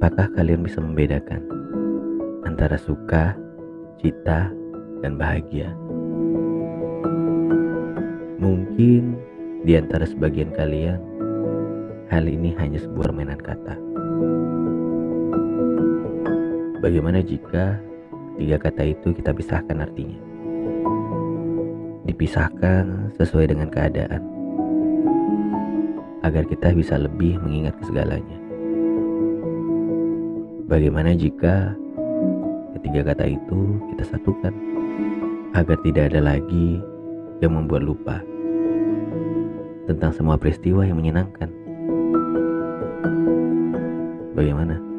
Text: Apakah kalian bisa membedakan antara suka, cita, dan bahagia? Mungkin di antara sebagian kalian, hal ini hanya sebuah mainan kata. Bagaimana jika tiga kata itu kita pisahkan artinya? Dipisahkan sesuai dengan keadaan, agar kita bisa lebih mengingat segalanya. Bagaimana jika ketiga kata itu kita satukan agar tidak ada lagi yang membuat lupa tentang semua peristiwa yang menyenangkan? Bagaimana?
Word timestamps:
Apakah 0.00 0.32
kalian 0.32 0.64
bisa 0.64 0.80
membedakan 0.80 1.44
antara 2.48 2.80
suka, 2.80 3.36
cita, 4.00 4.48
dan 5.04 5.20
bahagia? 5.20 5.76
Mungkin 8.40 9.12
di 9.60 9.76
antara 9.76 10.08
sebagian 10.08 10.56
kalian, 10.56 10.96
hal 12.08 12.24
ini 12.24 12.56
hanya 12.56 12.80
sebuah 12.80 13.12
mainan 13.12 13.44
kata. 13.44 13.76
Bagaimana 16.80 17.20
jika 17.20 17.76
tiga 18.40 18.56
kata 18.56 18.96
itu 18.96 19.12
kita 19.12 19.36
pisahkan 19.36 19.84
artinya? 19.84 20.16
Dipisahkan 22.08 23.12
sesuai 23.20 23.52
dengan 23.52 23.68
keadaan, 23.68 24.24
agar 26.24 26.48
kita 26.48 26.72
bisa 26.72 26.96
lebih 26.96 27.36
mengingat 27.44 27.76
segalanya. 27.84 28.39
Bagaimana 30.70 31.18
jika 31.18 31.74
ketiga 32.78 33.10
kata 33.10 33.26
itu 33.26 33.82
kita 33.90 34.06
satukan 34.06 34.54
agar 35.50 35.74
tidak 35.82 36.14
ada 36.14 36.22
lagi 36.22 36.78
yang 37.42 37.58
membuat 37.58 37.82
lupa 37.82 38.22
tentang 39.90 40.14
semua 40.14 40.38
peristiwa 40.38 40.86
yang 40.86 41.02
menyenangkan? 41.02 41.50
Bagaimana? 44.38 44.89